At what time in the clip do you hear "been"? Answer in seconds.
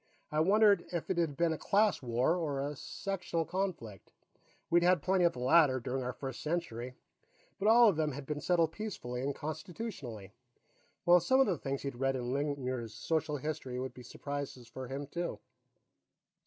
1.37-1.53, 8.25-8.41